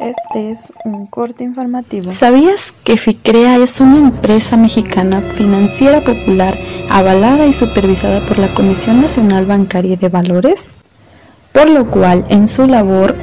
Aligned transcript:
Este 0.00 0.50
es 0.50 0.72
un 0.84 1.06
corte 1.06 1.42
informativo. 1.42 2.10
¿Sabías 2.10 2.72
que 2.84 2.96
FICREA 2.96 3.56
es 3.56 3.80
una 3.80 3.98
empresa 3.98 4.56
mexicana 4.56 5.20
financiera 5.20 6.00
popular 6.02 6.56
avalada 6.88 7.46
y 7.46 7.52
supervisada 7.52 8.20
por 8.20 8.38
la 8.38 8.46
Comisión 8.54 9.02
Nacional 9.02 9.46
Bancaria 9.46 9.96
de 9.96 10.08
Valores? 10.08 10.74
Por 11.52 11.68
lo 11.68 11.90
cual, 11.90 12.24
en 12.28 12.46
su 12.46 12.66
labor, 12.68 13.16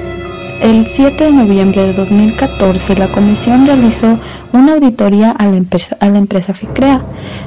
el 0.62 0.86
7 0.86 1.24
de 1.24 1.32
noviembre 1.32 1.84
de 1.84 1.94
2014, 1.94 2.97
la 2.97 3.07
comisión 3.07 3.65
realizó 3.65 4.19
una 4.51 4.73
auditoría 4.73 5.31
a 5.31 5.46
la 5.46 5.55
empresa, 5.55 5.96
a 6.01 6.10
la 6.10 6.17
empresa 6.17 6.53
FICREA, 6.53 7.01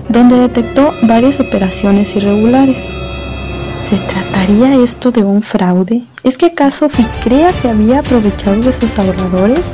donde 0.08 0.36
detectó 0.36 0.95
varias 1.02 1.38
operaciones 1.38 2.16
irregulares. 2.16 2.82
¿Se 3.89 3.96
trataría 3.96 4.75
esto 4.75 5.11
de 5.11 5.25
un 5.25 5.41
fraude? 5.41 6.02
¿Es 6.23 6.37
que 6.37 6.45
acaso 6.45 6.91
Ficrea 6.91 7.55
se 7.55 7.70
había 7.70 8.00
aprovechado 8.00 8.61
de 8.61 8.70
sus 8.70 8.98
ahorradores? 8.98 9.73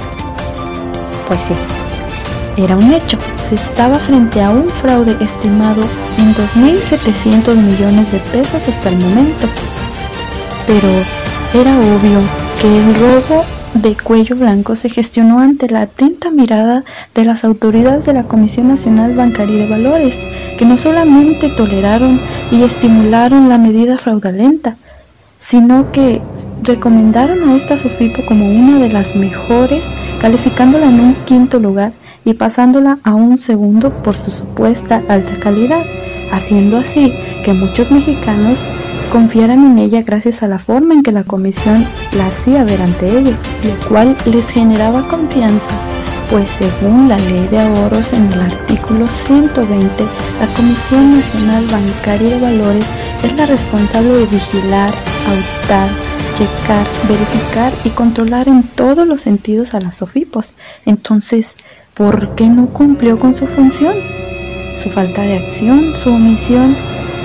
Pues 1.26 1.40
sí, 1.40 1.54
era 2.56 2.76
un 2.76 2.92
hecho. 2.92 3.18
Se 3.42 3.56
estaba 3.56 3.98
frente 3.98 4.40
a 4.40 4.50
un 4.50 4.70
fraude 4.70 5.16
estimado 5.20 5.82
en 6.18 6.32
2.700 6.32 7.56
millones 7.56 8.12
de 8.12 8.20
pesos 8.20 8.68
hasta 8.68 8.88
el 8.88 8.98
momento. 8.98 9.48
Pero 10.68 10.88
era 11.52 11.76
obvio 11.76 12.20
que 12.60 12.68
el 12.68 12.94
robo 12.94 13.44
de 13.74 13.96
cuello 13.96 14.36
blanco 14.36 14.76
se 14.76 14.88
gestionó 14.88 15.40
ante 15.40 15.68
la 15.68 15.82
atenta 15.82 16.30
mirada 16.30 16.84
de 17.14 17.24
las 17.24 17.44
autoridades 17.44 18.04
de 18.04 18.12
la 18.12 18.22
Comisión 18.22 18.68
Nacional 18.68 19.14
Bancaria 19.14 19.64
de 19.64 19.68
Valores, 19.68 20.18
que 20.58 20.64
no 20.64 20.78
solamente 20.78 21.50
toleraron 21.50 22.20
y 22.50 22.62
estimularon 22.62 23.48
la 23.48 23.58
medida 23.58 23.98
fraudulenta, 23.98 24.76
sino 25.40 25.90
que 25.92 26.22
recomendaron 26.62 27.48
a 27.48 27.56
esta 27.56 27.76
SOFIPO 27.76 28.24
como 28.26 28.46
una 28.46 28.78
de 28.78 28.90
las 28.90 29.16
mejores, 29.16 29.84
calificándola 30.20 30.86
en 30.86 31.00
un 31.00 31.14
quinto 31.26 31.58
lugar 31.58 31.92
y 32.24 32.34
pasándola 32.34 32.98
a 33.02 33.14
un 33.14 33.38
segundo 33.38 33.90
por 33.90 34.16
su 34.16 34.30
supuesta 34.30 35.02
alta 35.08 35.38
calidad, 35.38 35.82
haciendo 36.32 36.78
así 36.78 37.12
que 37.44 37.52
muchos 37.52 37.90
mexicanos 37.90 38.68
confiaran 39.14 39.64
en 39.64 39.78
ella 39.78 40.02
gracias 40.02 40.42
a 40.42 40.48
la 40.48 40.58
forma 40.58 40.92
en 40.92 41.04
que 41.04 41.12
la 41.12 41.22
comisión 41.22 41.86
la 42.16 42.26
hacía 42.26 42.64
ver 42.64 42.82
ante 42.82 43.16
ellos, 43.16 43.38
lo 43.62 43.88
cual 43.88 44.16
les 44.26 44.50
generaba 44.50 45.06
confianza, 45.06 45.70
pues 46.30 46.50
según 46.50 47.08
la 47.08 47.16
ley 47.16 47.46
de 47.46 47.60
ahorros 47.60 48.12
en 48.12 48.32
el 48.32 48.40
artículo 48.40 49.06
120, 49.06 50.04
la 50.40 50.52
Comisión 50.56 51.16
Nacional 51.16 51.64
Bancaria 51.66 52.30
de 52.30 52.40
Valores 52.40 52.86
es 53.22 53.36
la 53.36 53.46
responsable 53.46 54.14
de 54.14 54.26
vigilar, 54.26 54.92
auditar, 55.28 55.88
checar, 56.34 56.84
verificar 57.08 57.72
y 57.84 57.90
controlar 57.90 58.48
en 58.48 58.64
todos 58.64 59.06
los 59.06 59.20
sentidos 59.20 59.74
a 59.74 59.80
las 59.80 59.98
SOFIPOS. 59.98 60.54
Entonces, 60.86 61.54
¿por 61.94 62.34
qué 62.34 62.48
no 62.48 62.66
cumplió 62.66 63.20
con 63.20 63.32
su 63.32 63.46
función? 63.46 63.94
Su 64.82 64.90
falta 64.90 65.22
de 65.22 65.38
acción, 65.38 65.94
su 66.02 66.10
omisión, 66.10 66.74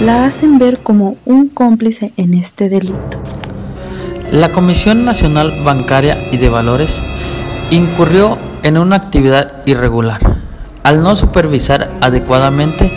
la 0.01 0.25
hacen 0.25 0.59
ver 0.59 0.79
como 0.79 1.17
un 1.25 1.49
cómplice 1.49 2.13
en 2.15 2.33
este 2.33 2.69
delito. 2.69 3.21
La 4.31 4.51
Comisión 4.51 5.05
Nacional 5.05 5.53
Bancaria 5.63 6.17
y 6.31 6.37
de 6.37 6.49
Valores 6.49 6.99
incurrió 7.71 8.37
en 8.63 8.77
una 8.77 8.95
actividad 8.95 9.65
irregular 9.65 10.19
al 10.83 11.03
no 11.03 11.15
supervisar 11.15 11.91
adecuadamente 12.01 12.91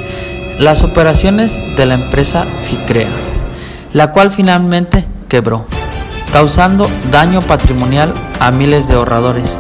las 0.59 0.85
operaciones 0.85 1.77
de 1.77 1.87
la 1.87 1.95
empresa 1.95 2.45
FICREA, 2.45 3.09
la 3.93 4.13
cual 4.13 4.31
finalmente 4.31 5.05
quebró, 5.29 5.67
causando 6.33 6.89
daño 7.11 7.41
patrimonial 7.43 8.15
a 8.39 8.53
miles 8.53 8.87
de 8.87 8.95
ahorradores. 8.95 9.59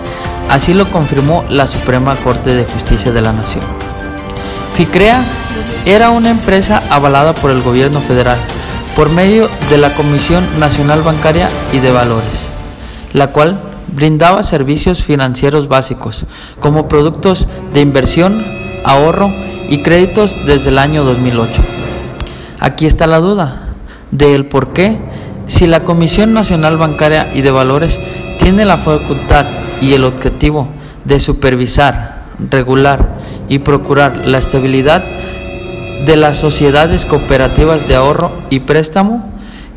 Así 0.49 0.75
lo 0.75 0.91
confirmó 0.91 1.45
la 1.49 1.67
Suprema 1.67 2.17
Corte 2.17 2.55
de 2.55 2.65
Justicia 2.65 3.11
de 3.11 3.23
la 3.23 3.33
Nación. 3.33 3.65
FICREA 4.75 5.25
era 5.87 6.11
una 6.11 6.31
empresa 6.31 6.83
avalada 6.91 7.35
por 7.35 7.51
el 7.51 7.63
gobierno 7.63 8.01
federal 8.01 8.39
por 8.95 9.11
medio 9.11 9.49
de 9.71 9.79
la 9.79 9.95
Comisión 9.95 10.61
Nacional 10.61 11.03
Bancaria 11.03 11.49
y 11.73 11.79
de 11.79 11.91
Valores, 11.91 12.51
la 13.13 13.33
cual 13.33 13.61
brindaba 13.89 14.43
servicios 14.43 15.03
financieros 15.03 15.69
básicos 15.69 16.27
como 16.61 16.89
productos 16.89 17.49
de 17.73 17.81
inversión, 17.81 18.45
ahorro 18.85 19.31
y 19.69 19.79
créditos 19.79 20.47
desde 20.47 20.71
el 20.71 20.79
año 20.79 21.05
2008. 21.05 21.63
Aquí 22.61 22.87
está 22.87 23.07
la 23.07 23.19
duda 23.19 23.75
del 24.11 24.47
por 24.47 24.73
qué, 24.73 24.99
si 25.47 25.67
la 25.67 25.85
Comisión 25.85 26.33
Nacional 26.33 26.77
Bancaria 26.77 27.29
y 27.35 27.41
de 27.43 27.51
Valores 27.51 27.99
tiene 28.39 28.65
la 28.65 28.77
facultad 28.77 29.47
y 29.81 29.95
el 29.95 30.05
objetivo 30.05 30.69
de 31.05 31.19
supervisar, 31.19 32.23
regular 32.51 33.17
y 33.49 33.59
procurar 33.59 34.27
la 34.27 34.39
estabilidad 34.39 35.03
de 36.07 36.17
las 36.17 36.39
sociedades 36.39 37.07
cooperativas 37.07 37.87
de 37.87 37.95
ahorro 37.95 38.33
y 38.51 38.61
préstamo, 38.61 39.25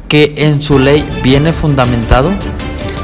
que 0.08 0.34
en 0.38 0.62
su 0.62 0.80
ley 0.80 1.08
viene 1.24 1.54
fundamentado, 1.54 2.32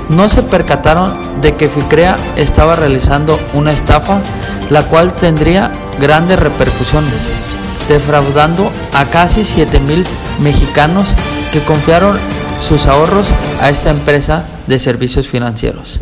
no 0.09 0.27
se 0.27 0.43
percataron 0.43 1.41
de 1.41 1.55
que 1.55 1.69
FICREA 1.69 2.17
estaba 2.35 2.75
realizando 2.75 3.39
una 3.53 3.71
estafa, 3.71 4.21
la 4.69 4.83
cual 4.83 5.13
tendría 5.13 5.71
grandes 5.99 6.39
repercusiones, 6.39 7.31
defraudando 7.87 8.71
a 8.93 9.05
casi 9.05 9.43
7 9.43 9.79
mil 9.79 10.05
mexicanos 10.39 11.15
que 11.51 11.63
confiaron 11.63 12.17
sus 12.61 12.87
ahorros 12.87 13.27
a 13.61 13.69
esta 13.69 13.89
empresa 13.89 14.45
de 14.67 14.79
servicios 14.79 15.27
financieros. 15.27 16.01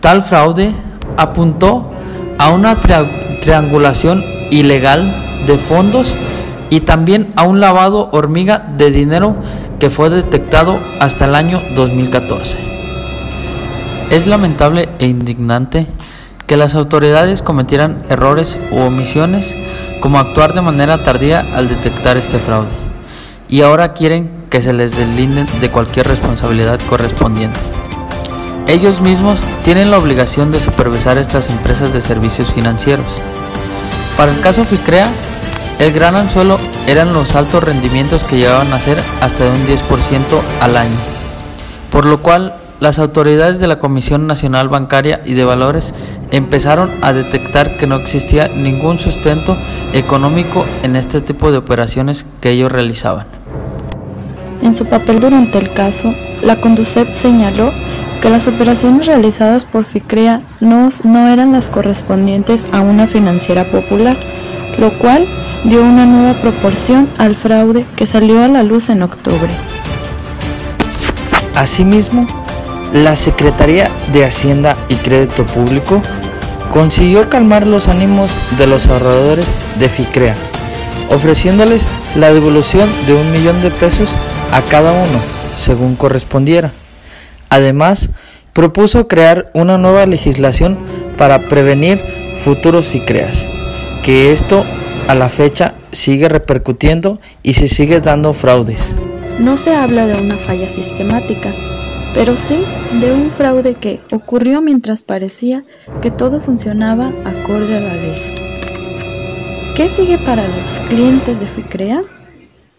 Tal 0.00 0.22
fraude 0.22 0.74
apuntó 1.16 1.90
a 2.38 2.50
una 2.50 2.76
triangulación 2.80 4.24
ilegal 4.50 5.27
de 5.46 5.56
fondos 5.56 6.14
y 6.70 6.80
también 6.80 7.32
a 7.36 7.44
un 7.44 7.60
lavado 7.60 8.10
hormiga 8.12 8.66
de 8.76 8.90
dinero 8.90 9.36
que 9.78 9.90
fue 9.90 10.10
detectado 10.10 10.78
hasta 11.00 11.26
el 11.26 11.34
año 11.34 11.60
2014. 11.74 12.56
Es 14.10 14.26
lamentable 14.26 14.88
e 14.98 15.06
indignante 15.06 15.86
que 16.46 16.56
las 16.56 16.74
autoridades 16.74 17.42
cometieran 17.42 18.04
errores 18.08 18.58
u 18.70 18.78
omisiones 18.78 19.54
como 20.00 20.18
actuar 20.18 20.54
de 20.54 20.62
manera 20.62 20.96
tardía 20.98 21.44
al 21.54 21.68
detectar 21.68 22.16
este 22.16 22.38
fraude 22.38 22.68
y 23.48 23.62
ahora 23.62 23.94
quieren 23.94 24.44
que 24.50 24.62
se 24.62 24.72
les 24.72 24.96
deslinden 24.96 25.46
de 25.60 25.70
cualquier 25.70 26.06
responsabilidad 26.06 26.80
correspondiente. 26.88 27.58
Ellos 28.66 29.00
mismos 29.00 29.44
tienen 29.62 29.90
la 29.90 29.98
obligación 29.98 30.52
de 30.52 30.60
supervisar 30.60 31.16
estas 31.16 31.48
empresas 31.48 31.92
de 31.92 32.02
servicios 32.02 32.52
financieros. 32.52 33.06
Para 34.16 34.32
el 34.32 34.40
caso 34.40 34.64
FICREA, 34.64 35.10
el 35.78 35.92
gran 35.92 36.16
anzuelo 36.16 36.58
eran 36.86 37.12
los 37.12 37.34
altos 37.34 37.62
rendimientos 37.62 38.24
que 38.24 38.36
llegaban 38.36 38.72
a 38.72 38.80
ser 38.80 38.98
hasta 39.20 39.44
de 39.44 39.50
un 39.50 39.66
10% 39.66 40.22
al 40.60 40.76
año, 40.76 40.96
por 41.90 42.04
lo 42.04 42.22
cual 42.22 42.56
las 42.80 42.98
autoridades 42.98 43.58
de 43.58 43.66
la 43.66 43.78
Comisión 43.78 44.26
Nacional 44.26 44.68
Bancaria 44.68 45.20
y 45.24 45.34
de 45.34 45.44
Valores 45.44 45.94
empezaron 46.30 46.90
a 47.02 47.12
detectar 47.12 47.76
que 47.76 47.86
no 47.86 47.96
existía 47.96 48.48
ningún 48.48 48.98
sustento 48.98 49.56
económico 49.92 50.64
en 50.82 50.96
este 50.96 51.20
tipo 51.20 51.50
de 51.50 51.58
operaciones 51.58 52.24
que 52.40 52.50
ellos 52.50 52.70
realizaban. 52.70 53.26
En 54.62 54.74
su 54.74 54.86
papel 54.86 55.20
durante 55.20 55.58
el 55.58 55.72
caso, 55.72 56.12
la 56.42 56.56
Conducep 56.56 57.08
señaló 57.12 57.70
que 58.20 58.30
las 58.30 58.48
operaciones 58.48 59.06
realizadas 59.06 59.64
por 59.64 59.84
FICREA 59.84 60.40
no, 60.60 60.88
no 61.04 61.28
eran 61.28 61.52
las 61.52 61.70
correspondientes 61.70 62.66
a 62.72 62.80
una 62.80 63.06
financiera 63.06 63.64
popular, 63.64 64.16
lo 64.78 64.90
cual 64.98 65.26
dio 65.64 65.82
una 65.82 66.06
nueva 66.06 66.34
proporción 66.40 67.08
al 67.18 67.36
fraude 67.36 67.84
que 67.96 68.06
salió 68.06 68.42
a 68.42 68.48
la 68.48 68.62
luz 68.62 68.88
en 68.88 69.02
octubre. 69.02 69.50
Asimismo, 71.54 72.26
la 72.92 73.16
Secretaría 73.16 73.90
de 74.12 74.24
Hacienda 74.24 74.76
y 74.88 74.94
Crédito 74.96 75.44
Público 75.44 76.00
consiguió 76.70 77.28
calmar 77.28 77.66
los 77.66 77.88
ánimos 77.88 78.38
de 78.56 78.66
los 78.66 78.86
ahorradores 78.86 79.54
de 79.78 79.88
FICREA, 79.88 80.34
ofreciéndoles 81.10 81.86
la 82.14 82.32
devolución 82.32 82.88
de 83.06 83.14
un 83.14 83.32
millón 83.32 83.60
de 83.62 83.70
pesos 83.70 84.14
a 84.52 84.62
cada 84.62 84.92
uno, 84.92 85.18
según 85.56 85.96
correspondiera. 85.96 86.72
Además, 87.50 88.10
propuso 88.52 89.08
crear 89.08 89.50
una 89.54 89.78
nueva 89.78 90.06
legislación 90.06 90.78
para 91.16 91.40
prevenir 91.40 92.00
futuros 92.44 92.86
FICREAS, 92.86 93.46
que 94.04 94.32
esto 94.32 94.64
a 95.08 95.14
la 95.14 95.30
fecha 95.30 95.74
sigue 95.90 96.28
repercutiendo 96.28 97.18
y 97.42 97.54
se 97.54 97.66
sigue 97.66 98.00
dando 98.00 98.34
fraudes. 98.34 98.94
No 99.40 99.56
se 99.56 99.74
habla 99.74 100.06
de 100.06 100.20
una 100.20 100.36
falla 100.36 100.68
sistemática, 100.68 101.50
pero 102.14 102.36
sí 102.36 102.62
de 103.00 103.12
un 103.12 103.30
fraude 103.30 103.74
que 103.74 104.00
ocurrió 104.12 104.60
mientras 104.60 105.02
parecía 105.02 105.64
que 106.02 106.10
todo 106.10 106.40
funcionaba 106.40 107.10
acorde 107.24 107.78
a 107.78 107.80
la 107.80 107.94
ley. 107.94 108.34
¿Qué 109.76 109.88
sigue 109.88 110.18
para 110.18 110.42
los 110.46 110.80
clientes 110.88 111.40
de 111.40 111.46
FICREA? 111.46 112.02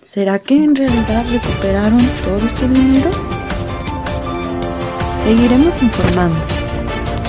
¿Será 0.03 0.37
que 0.37 0.63
en 0.63 0.75
realidad 0.75 1.25
recuperaron 1.31 2.07
todo 2.23 2.47
su 2.49 2.67
dinero? 2.67 3.09
Seguiremos 5.23 5.81
informando. 5.81 6.58